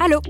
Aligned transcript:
Allô 0.00 0.20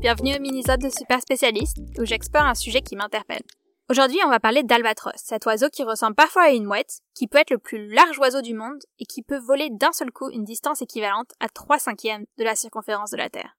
Bienvenue 0.00 0.36
au 0.36 0.40
mini-sode 0.40 0.80
de 0.80 0.88
Super 0.88 1.20
Spécialiste, 1.20 1.76
où 1.98 2.06
j'explore 2.06 2.44
un 2.44 2.54
sujet 2.54 2.80
qui 2.80 2.96
m'interpelle. 2.96 3.42
Aujourd'hui, 3.90 4.18
on 4.24 4.30
va 4.30 4.40
parler 4.40 4.62
d'albatros, 4.62 5.12
cet 5.16 5.44
oiseau 5.44 5.68
qui 5.68 5.84
ressemble 5.84 6.14
parfois 6.14 6.44
à 6.44 6.50
une 6.50 6.64
mouette, 6.64 7.00
qui 7.14 7.26
peut 7.26 7.36
être 7.36 7.50
le 7.50 7.58
plus 7.58 7.92
large 7.92 8.18
oiseau 8.18 8.40
du 8.40 8.54
monde 8.54 8.80
et 8.98 9.04
qui 9.04 9.22
peut 9.22 9.38
voler 9.38 9.68
d'un 9.70 9.92
seul 9.92 10.10
coup 10.12 10.30
une 10.30 10.44
distance 10.44 10.80
équivalente 10.80 11.30
à 11.40 11.50
3 11.50 11.78
cinquièmes 11.78 12.24
de 12.38 12.44
la 12.44 12.56
circonférence 12.56 13.10
de 13.10 13.18
la 13.18 13.28
Terre. 13.28 13.54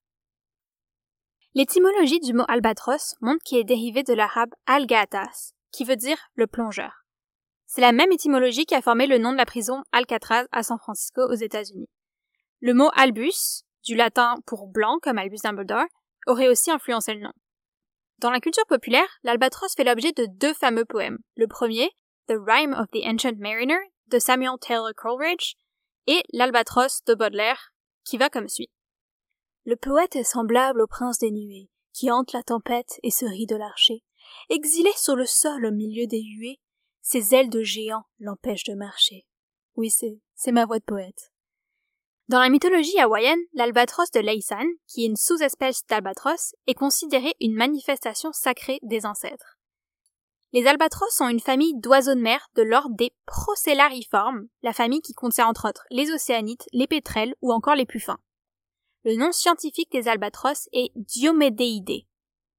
L'étymologie 1.54 2.18
du 2.18 2.32
mot 2.32 2.44
albatros 2.48 3.14
montre 3.20 3.44
qu'il 3.44 3.58
est 3.58 3.64
dérivé 3.64 4.02
de 4.02 4.12
l'arabe 4.12 4.50
algatas, 4.66 5.52
qui 5.70 5.84
veut 5.84 5.96
dire 5.96 6.18
le 6.34 6.48
plongeur. 6.48 7.04
C'est 7.66 7.80
la 7.80 7.92
même 7.92 8.10
étymologie 8.10 8.66
qui 8.66 8.74
a 8.74 8.82
formé 8.82 9.06
le 9.06 9.18
nom 9.18 9.30
de 9.30 9.36
la 9.36 9.46
prison 9.46 9.84
Alcatraz 9.92 10.46
à 10.50 10.64
San 10.64 10.78
Francisco 10.78 11.22
aux 11.22 11.34
États-Unis. 11.34 11.88
Le 12.60 12.74
mot 12.74 12.90
albus, 12.96 13.64
du 13.84 13.94
latin 13.94 14.36
pour 14.46 14.66
blanc 14.66 14.98
comme 15.02 15.18
Albus 15.18 15.42
Dumbledore, 15.42 15.86
aurait 16.26 16.48
aussi 16.48 16.70
influencé 16.70 17.14
le 17.14 17.20
nom. 17.20 17.32
Dans 18.18 18.30
la 18.30 18.40
culture 18.40 18.66
populaire, 18.66 19.08
l'albatros 19.22 19.74
fait 19.74 19.84
l'objet 19.84 20.12
de 20.12 20.26
deux 20.26 20.52
fameux 20.52 20.84
poèmes. 20.84 21.18
Le 21.36 21.46
premier, 21.46 21.90
The 22.28 22.34
Rime 22.36 22.74
of 22.74 22.86
the 22.92 23.04
Ancient 23.04 23.38
Mariner, 23.38 23.78
de 24.08 24.18
Samuel 24.18 24.58
Taylor 24.60 24.92
Coleridge, 24.94 25.54
et 26.06 26.22
L'Albatros 26.32 27.04
de 27.06 27.14
Baudelaire, 27.14 27.72
qui 28.04 28.18
va 28.18 28.28
comme 28.28 28.48
suit. 28.48 28.70
Le 29.64 29.76
poète 29.76 30.16
est 30.16 30.24
semblable 30.24 30.80
au 30.80 30.86
prince 30.86 31.18
des 31.18 31.30
nuées, 31.30 31.70
qui 31.92 32.10
hante 32.10 32.32
la 32.32 32.42
tempête 32.42 32.98
et 33.02 33.10
se 33.10 33.24
rit 33.24 33.46
de 33.46 33.56
l'archer. 33.56 34.02
Exilé 34.48 34.90
sur 34.96 35.16
le 35.16 35.26
sol 35.26 35.66
au 35.66 35.70
milieu 35.70 36.06
des 36.06 36.22
huées, 36.22 36.60
ses 37.02 37.34
ailes 37.34 37.50
de 37.50 37.62
géant 37.62 38.04
l'empêchent 38.18 38.64
de 38.64 38.74
marcher. 38.74 39.26
Oui, 39.76 39.90
c'est, 39.90 40.20
c'est 40.34 40.52
ma 40.52 40.66
voix 40.66 40.78
de 40.78 40.84
poète. 40.84 41.32
Dans 42.30 42.38
la 42.38 42.48
mythologie 42.48 43.00
hawaïenne, 43.00 43.40
l'albatros 43.54 44.12
de 44.12 44.20
Laysan, 44.20 44.64
qui 44.86 45.02
est 45.02 45.08
une 45.08 45.16
sous-espèce 45.16 45.84
d'albatros, 45.88 46.54
est 46.68 46.74
considéré 46.74 47.34
une 47.40 47.56
manifestation 47.56 48.30
sacrée 48.32 48.78
des 48.84 49.04
ancêtres. 49.04 49.58
Les 50.52 50.68
albatros 50.68 51.12
sont 51.12 51.26
une 51.26 51.40
famille 51.40 51.74
d'oiseaux 51.80 52.14
de 52.14 52.20
mer 52.20 52.46
de 52.54 52.62
l'ordre 52.62 52.94
des 52.94 53.10
Procellariformes, 53.26 54.46
la 54.62 54.72
famille 54.72 55.00
qui 55.00 55.12
contient 55.12 55.48
entre 55.48 55.68
autres 55.68 55.82
les 55.90 56.12
océanites, 56.12 56.68
les 56.72 56.86
pétrels 56.86 57.34
ou 57.42 57.52
encore 57.52 57.74
les 57.74 57.84
puffins. 57.84 58.20
Le 59.02 59.16
nom 59.16 59.32
scientifique 59.32 59.90
des 59.90 60.06
albatros 60.06 60.68
est 60.72 60.92
Diomedeidae. 60.94 62.06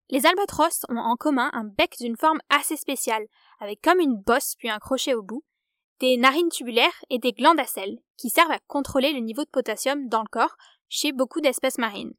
Les 0.09 0.25
albatros 0.25 0.85
ont 0.89 0.97
en 0.97 1.15
commun 1.15 1.49
un 1.53 1.63
bec 1.63 1.95
d'une 1.97 2.17
forme 2.17 2.41
assez 2.49 2.75
spéciale, 2.75 3.25
avec 3.61 3.81
comme 3.81 4.01
une 4.01 4.17
bosse 4.17 4.55
puis 4.59 4.69
un 4.69 4.79
crochet 4.79 5.13
au 5.13 5.23
bout, 5.23 5.45
des 6.01 6.17
narines 6.17 6.49
tubulaires 6.49 7.05
et 7.11 7.19
des 7.19 7.31
glandes 7.31 7.59
à 7.59 7.65
sel, 7.65 7.99
qui 8.17 8.29
servent 8.29 8.51
à 8.51 8.59
contrôler 8.67 9.13
le 9.13 9.19
niveau 9.19 9.43
de 9.43 9.49
potassium 9.49 10.09
dans 10.09 10.23
le 10.23 10.29
corps 10.29 10.55
chez 10.89 11.11
beaucoup 11.11 11.41
d'espèces 11.41 11.77
marines. 11.77 12.13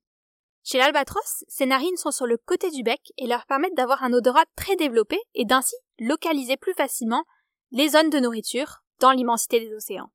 Chez 0.62 0.78
l'albatros, 0.78 1.44
ces 1.48 1.66
narines 1.66 1.96
sont 1.96 2.12
sur 2.12 2.26
le 2.26 2.36
côté 2.36 2.70
du 2.70 2.84
bec 2.84 3.00
et 3.18 3.26
leur 3.26 3.44
permettent 3.46 3.76
d'avoir 3.76 4.04
un 4.04 4.12
odorat 4.12 4.44
très 4.54 4.76
développé 4.76 5.18
et 5.34 5.44
d'ainsi 5.44 5.74
localiser 5.98 6.56
plus 6.56 6.74
facilement 6.74 7.24
les 7.72 7.88
zones 7.88 8.10
de 8.10 8.20
nourriture 8.20 8.84
dans 9.00 9.10
l'immensité 9.10 9.58
des 9.58 9.74
océans. 9.74 10.12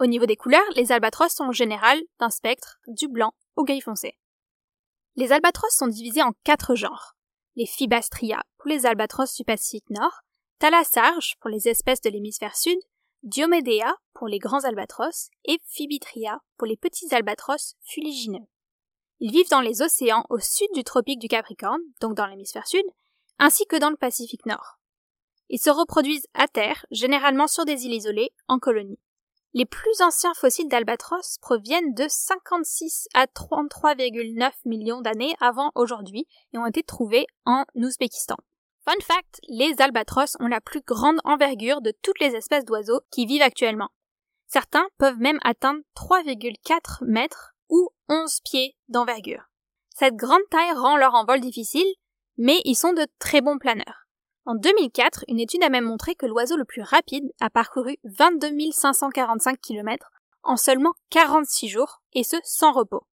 Au 0.00 0.06
niveau 0.06 0.24
des 0.24 0.36
couleurs, 0.36 0.68
les 0.74 0.92
albatros 0.92 1.32
sont 1.32 1.44
en 1.44 1.52
général 1.52 2.00
d'un 2.18 2.30
spectre 2.30 2.78
du 2.86 3.08
blanc 3.08 3.34
au 3.56 3.64
gris 3.64 3.82
foncé. 3.82 4.16
Les 5.14 5.32
albatros 5.32 5.74
sont 5.74 5.88
divisés 5.88 6.22
en 6.22 6.32
quatre 6.42 6.74
genres. 6.74 7.12
Les 7.54 7.66
Fibastria 7.66 8.42
pour 8.56 8.68
les 8.68 8.86
albatros 8.86 9.34
du 9.34 9.44
Pacifique 9.44 9.88
Nord, 9.90 10.22
Thalassarge 10.58 11.36
pour 11.40 11.50
les 11.50 11.68
espèces 11.68 12.00
de 12.00 12.08
l'hémisphère 12.08 12.56
sud, 12.56 12.78
Diomedea 13.22 13.94
pour 14.14 14.26
les 14.26 14.38
grands 14.38 14.64
albatros 14.64 15.28
et 15.44 15.58
Phibitria 15.66 16.40
pour 16.56 16.66
les 16.66 16.76
petits 16.78 17.14
albatros 17.14 17.74
fuligineux. 17.82 18.46
Ils 19.20 19.32
vivent 19.32 19.50
dans 19.50 19.60
les 19.60 19.82
océans 19.82 20.24
au 20.30 20.38
sud 20.38 20.68
du 20.74 20.82
tropique 20.82 21.18
du 21.18 21.28
Capricorne, 21.28 21.80
donc 22.00 22.14
dans 22.14 22.26
l'hémisphère 22.26 22.66
sud, 22.66 22.84
ainsi 23.38 23.66
que 23.66 23.76
dans 23.76 23.90
le 23.90 23.96
Pacifique 23.96 24.46
Nord. 24.46 24.78
Ils 25.48 25.60
se 25.60 25.70
reproduisent 25.70 26.26
à 26.34 26.48
terre, 26.48 26.86
généralement 26.90 27.48
sur 27.48 27.64
des 27.64 27.84
îles 27.84 27.94
isolées, 27.94 28.32
en 28.48 28.58
colonies. 28.58 28.98
Les 29.52 29.66
plus 29.66 30.02
anciens 30.02 30.34
fossiles 30.34 30.68
d'albatros 30.68 31.38
proviennent 31.40 31.94
de 31.94 32.06
56 32.08 33.08
à 33.14 33.26
33,9 33.26 34.52
millions 34.64 35.00
d'années 35.00 35.34
avant 35.40 35.70
aujourd'hui 35.74 36.26
et 36.52 36.58
ont 36.58 36.66
été 36.66 36.82
trouvés 36.82 37.26
en 37.44 37.64
Ouzbékistan. 37.74 38.36
Fun 38.88 39.00
fact, 39.02 39.40
les 39.48 39.74
albatros 39.80 40.36
ont 40.38 40.46
la 40.46 40.60
plus 40.60 40.80
grande 40.80 41.18
envergure 41.24 41.80
de 41.80 41.92
toutes 42.02 42.20
les 42.20 42.36
espèces 42.36 42.64
d'oiseaux 42.64 43.00
qui 43.10 43.26
vivent 43.26 43.42
actuellement. 43.42 43.88
Certains 44.46 44.86
peuvent 44.96 45.18
même 45.18 45.40
atteindre 45.42 45.80
3,4 45.96 47.04
mètres 47.04 47.56
ou 47.68 47.90
11 48.08 48.40
pieds 48.44 48.76
d'envergure. 48.88 49.42
Cette 49.90 50.14
grande 50.14 50.48
taille 50.52 50.70
rend 50.70 50.96
leur 50.96 51.14
envol 51.14 51.40
difficile, 51.40 51.86
mais 52.36 52.60
ils 52.64 52.76
sont 52.76 52.92
de 52.92 53.08
très 53.18 53.40
bons 53.40 53.58
planeurs. 53.58 54.06
En 54.44 54.54
2004, 54.54 55.24
une 55.26 55.40
étude 55.40 55.64
a 55.64 55.68
même 55.68 55.86
montré 55.86 56.14
que 56.14 56.26
l'oiseau 56.26 56.56
le 56.56 56.64
plus 56.64 56.82
rapide 56.82 57.28
a 57.40 57.50
parcouru 57.50 57.98
22 58.04 58.70
545 58.70 59.60
km 59.60 60.12
en 60.44 60.56
seulement 60.56 60.92
46 61.10 61.68
jours, 61.68 62.02
et 62.12 62.22
ce 62.22 62.36
sans 62.44 62.70
repos. 62.70 63.04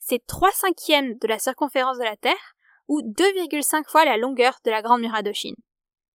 C'est 0.00 0.26
3 0.26 0.50
cinquièmes 0.50 1.16
de 1.18 1.28
la 1.28 1.38
circonférence 1.38 1.98
de 1.98 2.02
la 2.02 2.16
Terre, 2.16 2.53
ou 2.88 3.00
2,5 3.02 3.88
fois 3.88 4.04
la 4.04 4.16
longueur 4.16 4.58
de 4.64 4.70
la 4.70 4.82
Grande 4.82 5.00
Muraille 5.00 5.34
Chine. 5.34 5.56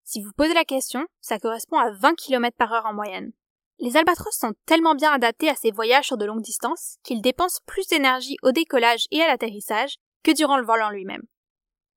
Si 0.05 0.23
vous 0.23 0.33
posez 0.37 0.55
la 0.55 0.65
question, 0.65 1.07
ça 1.21 1.39
correspond 1.39 1.79
à 1.79 1.91
20 1.93 2.15
km 2.15 2.57
par 2.57 2.73
heure 2.73 2.87
en 2.87 2.95
moyenne. 2.95 3.33
Les 3.79 3.97
albatros 3.97 4.37
sont 4.37 4.55
tellement 4.67 4.95
bien 4.95 5.13
adaptés 5.13 5.49
à 5.49 5.55
ces 5.55 5.71
voyages 5.71 6.07
sur 6.07 6.17
de 6.17 6.25
longues 6.25 6.43
distances 6.43 6.97
qu'ils 7.05 7.23
dépensent 7.23 7.61
plus 7.67 7.87
d'énergie 7.87 8.37
au 8.43 8.51
décollage 8.51 9.07
et 9.11 9.21
à 9.23 9.29
l'atterrissage 9.29 9.99
que 10.25 10.33
durant 10.33 10.57
le 10.57 10.65
vol 10.65 10.83
en 10.83 10.91
lui-même. 10.91 11.23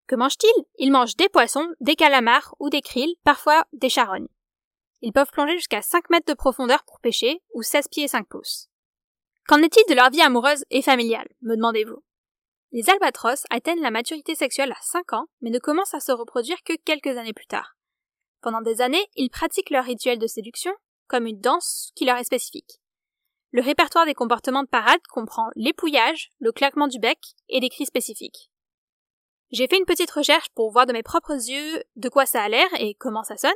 Que 0.07 0.15
mangent-ils 0.15 0.65
Ils 0.77 0.91
mangent 0.91 1.15
des 1.15 1.29
poissons, 1.29 1.67
des 1.79 1.95
calamars 1.95 2.53
ou 2.59 2.69
des 2.69 2.81
krills, 2.81 3.15
parfois 3.23 3.65
des 3.73 3.89
charognes. 3.89 4.27
Ils 5.01 5.13
peuvent 5.13 5.31
plonger 5.31 5.55
jusqu'à 5.55 5.81
5 5.81 6.09
mètres 6.09 6.27
de 6.27 6.37
profondeur 6.37 6.83
pour 6.83 6.99
pêcher, 6.99 7.41
ou 7.53 7.63
16 7.63 7.87
pieds 7.87 8.03
et 8.03 8.09
5 8.09 8.27
pouces. 8.27 8.67
Qu'en 9.47 9.61
est-il 9.61 9.83
de 9.89 9.95
leur 9.95 10.11
vie 10.11 10.21
amoureuse 10.21 10.65
et 10.69 10.81
familiale, 10.81 11.27
me 11.41 11.55
demandez-vous 11.55 12.03
les 12.71 12.89
albatros 12.89 13.43
atteignent 13.49 13.81
la 13.81 13.91
maturité 13.91 14.35
sexuelle 14.35 14.71
à 14.71 14.81
5 14.81 15.13
ans, 15.13 15.25
mais 15.41 15.49
ne 15.49 15.59
commencent 15.59 15.93
à 15.93 15.99
se 15.99 16.11
reproduire 16.11 16.61
que 16.63 16.73
quelques 16.85 17.17
années 17.17 17.33
plus 17.33 17.47
tard. 17.47 17.75
Pendant 18.41 18.61
des 18.61 18.81
années, 18.81 19.05
ils 19.15 19.29
pratiquent 19.29 19.69
leur 19.69 19.85
rituel 19.85 20.17
de 20.17 20.27
séduction, 20.27 20.73
comme 21.07 21.27
une 21.27 21.39
danse 21.39 21.91
qui 21.95 22.05
leur 22.05 22.17
est 22.17 22.23
spécifique. 22.23 22.79
Le 23.51 23.61
répertoire 23.61 24.05
des 24.05 24.13
comportements 24.13 24.63
de 24.63 24.69
parade 24.69 25.01
comprend 25.09 25.49
l'épouillage, 25.55 26.29
le 26.39 26.53
claquement 26.53 26.87
du 26.87 26.99
bec 26.99 27.19
et 27.49 27.59
des 27.59 27.69
cris 27.69 27.85
spécifiques. 27.85 28.49
J'ai 29.51 29.67
fait 29.67 29.77
une 29.77 29.85
petite 29.85 30.11
recherche 30.11 30.47
pour 30.55 30.71
voir 30.71 30.85
de 30.85 30.93
mes 30.93 31.03
propres 31.03 31.33
yeux 31.33 31.83
de 31.97 32.09
quoi 32.09 32.25
ça 32.25 32.41
a 32.41 32.47
l'air 32.47 32.69
et 32.79 32.95
comment 32.95 33.23
ça 33.23 33.35
sonne. 33.35 33.51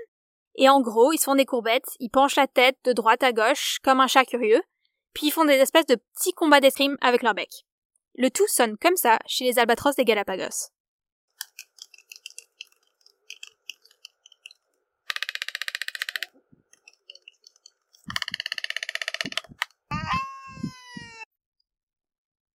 Et 0.55 0.67
en 0.67 0.81
gros, 0.81 1.13
ils 1.13 1.17
se 1.17 1.23
font 1.23 1.35
des 1.35 1.45
courbettes, 1.45 1.95
ils 1.99 2.09
penchent 2.09 2.35
la 2.35 2.47
tête 2.47 2.77
de 2.83 2.91
droite 2.91 3.23
à 3.23 3.31
gauche 3.31 3.79
comme 3.81 4.01
un 4.01 4.07
chat 4.07 4.25
curieux, 4.25 4.61
puis 5.13 5.27
ils 5.27 5.31
font 5.31 5.45
des 5.45 5.53
espèces 5.53 5.85
de 5.85 5.95
petits 5.95 6.33
combats 6.33 6.59
d'escrime 6.59 6.97
avec 6.99 7.23
leur 7.23 7.33
bec. 7.33 7.65
Le 8.17 8.29
tout 8.29 8.47
sonne 8.47 8.77
comme 8.77 8.95
ça 8.95 9.19
chez 9.27 9.43
les 9.43 9.59
albatros 9.59 9.95
des 9.95 10.05
Galapagos. 10.05 10.69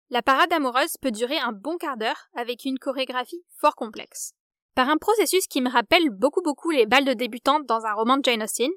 La 0.10 0.22
parade 0.22 0.54
amoureuse 0.54 0.96
peut 1.02 1.12
durer 1.12 1.38
un 1.40 1.52
bon 1.52 1.78
quart 1.78 1.98
d'heure 1.98 2.30
avec 2.36 2.64
une 2.66 2.78
chorégraphie 2.78 3.44
fort 3.60 3.76
complexe. 3.76 4.34
Par 4.76 4.90
un 4.90 4.98
processus 4.98 5.48
qui 5.48 5.62
me 5.62 5.70
rappelle 5.70 6.12
beaucoup 6.12 6.42
beaucoup 6.44 6.70
les 6.70 6.86
balles 6.86 7.04
de 7.04 7.14
débutantes 7.14 7.66
dans 7.66 7.86
un 7.86 7.94
roman 7.94 8.18
de 8.18 8.24
Jane 8.24 8.44
Austen, 8.44 8.72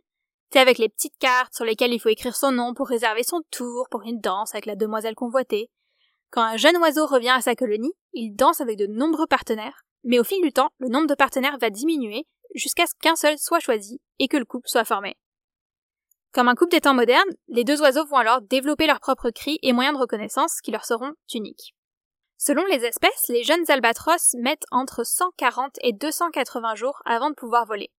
c'est 0.50 0.58
avec 0.58 0.78
les 0.78 0.88
petites 0.88 1.16
cartes 1.18 1.54
sur 1.54 1.66
lesquelles 1.66 1.92
il 1.92 2.00
faut 2.00 2.08
écrire 2.08 2.34
son 2.34 2.52
nom 2.52 2.72
pour 2.72 2.88
réserver 2.88 3.22
son 3.22 3.42
tour 3.50 3.86
pour 3.90 4.02
une 4.02 4.20
danse 4.20 4.54
avec 4.54 4.66
la 4.66 4.76
demoiselle 4.76 5.14
convoitée, 5.14 5.70
quand 6.30 6.42
un 6.42 6.56
jeune 6.56 6.76
oiseau 6.76 7.06
revient 7.06 7.30
à 7.30 7.40
sa 7.40 7.56
colonie, 7.56 7.92
il 8.12 8.34
danse 8.34 8.60
avec 8.60 8.76
de 8.76 8.86
nombreux 8.86 9.26
partenaires, 9.26 9.84
mais 10.04 10.18
au 10.18 10.24
fil 10.24 10.40
du 10.42 10.52
temps, 10.52 10.70
le 10.78 10.88
nombre 10.88 11.08
de 11.08 11.14
partenaires 11.14 11.58
va 11.60 11.70
diminuer 11.70 12.24
jusqu'à 12.54 12.86
ce 12.86 12.94
qu'un 13.00 13.16
seul 13.16 13.38
soit 13.38 13.60
choisi 13.60 14.00
et 14.18 14.28
que 14.28 14.36
le 14.36 14.44
couple 14.44 14.68
soit 14.68 14.84
formé. 14.84 15.16
Comme 16.32 16.48
un 16.48 16.54
couple 16.54 16.70
des 16.70 16.80
temps 16.80 16.94
modernes, 16.94 17.34
les 17.48 17.64
deux 17.64 17.80
oiseaux 17.80 18.06
vont 18.06 18.16
alors 18.16 18.40
développer 18.42 18.86
leurs 18.86 19.00
propres 19.00 19.30
cris 19.30 19.58
et 19.62 19.72
moyens 19.72 19.96
de 19.96 20.00
reconnaissance 20.00 20.60
qui 20.60 20.70
leur 20.70 20.84
seront 20.84 21.12
uniques. 21.34 21.74
Selon 22.38 22.64
les 22.66 22.84
espèces, 22.84 23.28
les 23.28 23.42
jeunes 23.42 23.68
albatros 23.68 24.34
mettent 24.34 24.64
entre 24.70 25.04
140 25.04 25.76
et 25.82 25.92
280 25.92 26.76
jours 26.76 27.02
avant 27.04 27.30
de 27.30 27.34
pouvoir 27.34 27.66
voler. 27.66 27.90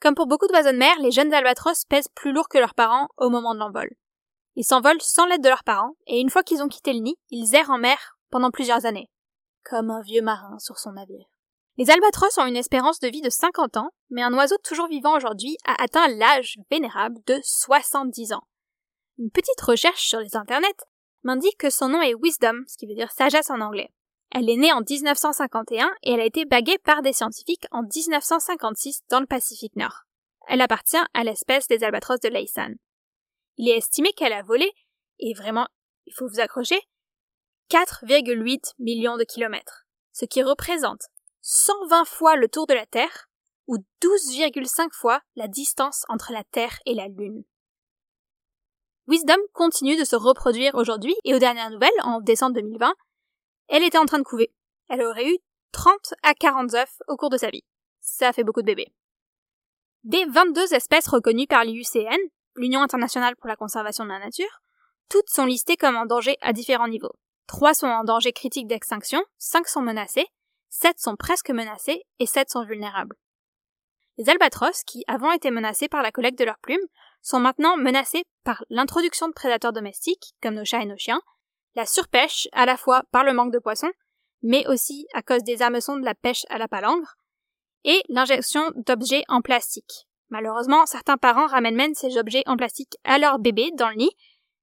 Comme 0.00 0.14
pour 0.14 0.26
beaucoup 0.26 0.46
d'oiseaux 0.46 0.72
de 0.72 0.76
mer, 0.76 0.94
les 1.00 1.10
jeunes 1.10 1.32
albatros 1.32 1.84
pèsent 1.86 2.08
plus 2.14 2.32
lourd 2.32 2.48
que 2.48 2.58
leurs 2.58 2.74
parents 2.74 3.08
au 3.16 3.30
moment 3.30 3.54
de 3.54 3.60
l'envol. 3.60 3.88
Ils 4.54 4.64
s'envolent 4.64 5.00
sans 5.00 5.26
l'aide 5.26 5.42
de 5.42 5.48
leurs 5.48 5.64
parents, 5.64 5.96
et 6.06 6.20
une 6.20 6.30
fois 6.30 6.42
qu'ils 6.42 6.62
ont 6.62 6.68
quitté 6.68 6.92
le 6.92 7.00
nid, 7.00 7.16
ils 7.30 7.54
errent 7.54 7.70
en 7.70 7.78
mer 7.78 8.18
pendant 8.30 8.50
plusieurs 8.50 8.84
années. 8.86 9.10
Comme 9.64 9.90
un 9.90 10.02
vieux 10.02 10.22
marin 10.22 10.58
sur 10.58 10.78
son 10.78 10.92
navire. 10.92 11.26
Les 11.78 11.90
albatros 11.90 12.36
ont 12.38 12.46
une 12.46 12.56
espérance 12.56 13.00
de 13.00 13.08
vie 13.08 13.22
de 13.22 13.30
50 13.30 13.78
ans, 13.78 13.90
mais 14.10 14.22
un 14.22 14.34
oiseau 14.34 14.56
toujours 14.62 14.88
vivant 14.88 15.16
aujourd'hui 15.16 15.56
a 15.64 15.82
atteint 15.82 16.08
l'âge 16.08 16.56
vénérable 16.70 17.18
de 17.26 17.40
70 17.42 18.34
ans. 18.34 18.42
Une 19.18 19.30
petite 19.30 19.60
recherche 19.60 20.06
sur 20.06 20.20
les 20.20 20.36
internets 20.36 20.68
m'indique 21.22 21.56
que 21.58 21.70
son 21.70 21.88
nom 21.88 22.02
est 22.02 22.14
Wisdom, 22.14 22.64
ce 22.66 22.76
qui 22.76 22.86
veut 22.86 22.94
dire 22.94 23.10
sagesse 23.10 23.50
en 23.50 23.60
anglais. 23.60 23.90
Elle 24.30 24.50
est 24.50 24.56
née 24.56 24.72
en 24.72 24.80
1951 24.80 25.90
et 26.02 26.12
elle 26.12 26.20
a 26.20 26.26
été 26.26 26.44
baguée 26.44 26.78
par 26.78 27.02
des 27.02 27.12
scientifiques 27.12 27.66
en 27.70 27.82
1956 27.82 29.02
dans 29.08 29.20
le 29.20 29.26
Pacifique 29.26 29.76
Nord. 29.76 30.04
Elle 30.48 30.60
appartient 30.60 30.96
à 31.14 31.24
l'espèce 31.24 31.68
des 31.68 31.84
albatros 31.84 32.20
de 32.20 32.28
Laysan. 32.28 32.74
Il 33.56 33.68
est 33.68 33.76
estimé 33.76 34.12
qu'elle 34.12 34.32
a 34.32 34.42
volé, 34.42 34.72
et 35.18 35.34
vraiment, 35.34 35.68
il 36.06 36.14
faut 36.14 36.28
vous 36.28 36.40
accrocher, 36.40 36.80
4,8 37.70 38.74
millions 38.78 39.16
de 39.16 39.24
kilomètres, 39.24 39.86
ce 40.12 40.24
qui 40.24 40.42
représente 40.42 41.06
120 41.42 42.04
fois 42.04 42.36
le 42.36 42.48
tour 42.48 42.66
de 42.66 42.74
la 42.74 42.86
Terre 42.86 43.28
ou 43.66 43.78
12,5 44.02 44.92
fois 44.92 45.20
la 45.36 45.48
distance 45.48 46.04
entre 46.08 46.32
la 46.32 46.44
Terre 46.44 46.78
et 46.86 46.94
la 46.94 47.08
Lune. 47.08 47.44
Wisdom 49.08 49.40
continue 49.52 49.96
de 49.96 50.04
se 50.04 50.16
reproduire 50.16 50.74
aujourd'hui 50.74 51.14
et 51.24 51.34
aux 51.34 51.38
dernières 51.38 51.70
nouvelles, 51.70 51.90
en 52.02 52.20
décembre 52.20 52.54
2020, 52.54 52.94
elle 53.68 53.82
était 53.82 53.98
en 53.98 54.06
train 54.06 54.18
de 54.18 54.24
couver. 54.24 54.52
Elle 54.88 55.02
aurait 55.02 55.28
eu 55.28 55.38
30 55.72 56.14
à 56.22 56.34
40 56.34 56.74
œufs 56.74 57.02
au 57.08 57.16
cours 57.16 57.30
de 57.30 57.38
sa 57.38 57.50
vie. 57.50 57.64
Ça 58.00 58.32
fait 58.32 58.44
beaucoup 58.44 58.60
de 58.60 58.66
bébés. 58.66 58.92
Des 60.04 60.24
22 60.26 60.74
espèces 60.74 61.08
reconnues 61.08 61.46
par 61.46 61.64
l'IUCN, 61.64 62.18
l'Union 62.56 62.82
internationale 62.82 63.36
pour 63.36 63.48
la 63.48 63.56
conservation 63.56 64.04
de 64.04 64.10
la 64.10 64.18
nature, 64.18 64.62
toutes 65.08 65.28
sont 65.28 65.46
listées 65.46 65.76
comme 65.76 65.96
en 65.96 66.06
danger 66.06 66.36
à 66.40 66.52
différents 66.52 66.88
niveaux. 66.88 67.14
3 67.46 67.74
sont 67.74 67.86
en 67.86 68.04
danger 68.04 68.32
critique 68.32 68.66
d'extinction, 68.66 69.22
5 69.38 69.66
sont 69.68 69.82
menacées, 69.82 70.26
7 70.70 70.98
sont 70.98 71.16
presque 71.16 71.50
menacées 71.50 72.02
et 72.18 72.26
7 72.26 72.50
sont 72.50 72.64
vulnérables. 72.64 73.16
Les 74.18 74.28
albatros, 74.28 74.84
qui 74.84 75.04
avant 75.06 75.32
étaient 75.32 75.50
menacés 75.50 75.88
par 75.88 76.02
la 76.02 76.12
collecte 76.12 76.38
de 76.38 76.44
leurs 76.44 76.58
plumes, 76.58 76.86
sont 77.22 77.40
maintenant 77.40 77.76
menacés 77.76 78.24
par 78.44 78.64
l'introduction 78.68 79.28
de 79.28 79.32
prédateurs 79.32 79.72
domestiques, 79.72 80.34
comme 80.42 80.54
nos 80.54 80.64
chats 80.64 80.82
et 80.82 80.86
nos 80.86 80.96
chiens, 80.96 81.20
la 81.74 81.86
surpêche, 81.86 82.48
à 82.52 82.66
la 82.66 82.76
fois 82.76 83.02
par 83.10 83.24
le 83.24 83.32
manque 83.32 83.52
de 83.52 83.58
poissons, 83.58 83.92
mais 84.42 84.66
aussi 84.66 85.06
à 85.14 85.22
cause 85.22 85.42
des 85.44 85.62
hameçons 85.62 85.96
de 85.96 86.04
la 86.04 86.14
pêche 86.14 86.44
à 86.50 86.58
la 86.58 86.68
palangre, 86.68 87.16
et 87.84 88.02
l'injection 88.08 88.70
d'objets 88.86 89.24
en 89.28 89.40
plastique. 89.40 90.06
Malheureusement, 90.32 90.86
certains 90.86 91.18
parents 91.18 91.46
ramènent 91.46 91.76
même 91.76 91.94
ces 91.94 92.16
objets 92.16 92.42
en 92.46 92.56
plastique 92.56 92.96
à 93.04 93.18
leur 93.18 93.38
bébé 93.38 93.70
dans 93.76 93.90
le 93.90 93.96
nid, 93.96 94.10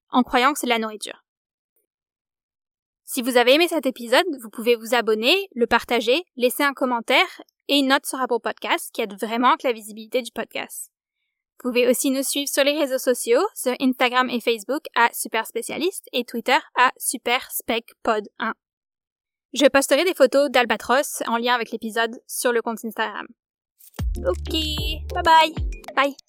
en 0.09 0.23
croyant 0.23 0.51
que 0.51 0.57
c'est 0.57 0.65
de 0.65 0.71
la 0.71 0.79
nourriture. 0.79 1.23
Si 3.05 3.21
vous 3.21 3.37
avez 3.37 3.53
aimé 3.53 3.67
cet 3.67 3.85
épisode, 3.85 4.25
vous 4.41 4.49
pouvez 4.49 4.75
vous 4.75 4.95
abonner, 4.95 5.47
le 5.53 5.67
partager, 5.67 6.23
laisser 6.37 6.63
un 6.63 6.73
commentaire 6.73 7.43
et 7.67 7.77
une 7.77 7.89
note 7.89 8.07
sur 8.07 8.19
Apple 8.19 8.39
Podcast 8.41 8.89
qui 8.91 9.01
aide 9.01 9.13
vraiment 9.13 9.49
avec 9.49 9.61
la 9.61 9.71
visibilité 9.71 10.23
du 10.23 10.31
podcast. 10.31 10.91
Vous 11.61 11.69
pouvez 11.69 11.87
aussi 11.87 12.09
nous 12.09 12.23
suivre 12.23 12.49
sur 12.49 12.63
les 12.63 12.75
réseaux 12.75 12.97
sociaux, 12.97 13.45
sur 13.53 13.75
Instagram 13.79 14.27
et 14.31 14.41
Facebook 14.41 14.85
à 14.95 15.09
Super 15.13 15.45
Spécialiste 15.45 16.07
et 16.13 16.25
Twitter 16.25 16.57
à 16.79 16.91
Super 16.97 17.47
Spec 17.51 17.93
Pod 18.01 18.27
1. 18.39 18.55
Je 19.53 19.67
posterai 19.67 20.03
des 20.03 20.15
photos 20.15 20.49
d'Albatros 20.49 21.21
en 21.27 21.37
lien 21.37 21.53
avec 21.53 21.69
l'épisode 21.69 22.19
sur 22.25 22.51
le 22.53 22.63
compte 22.63 22.83
Instagram. 22.83 23.27
Ok, 24.25 24.51
bye 25.13 25.23
bye. 25.23 25.53
Bye. 25.95 26.28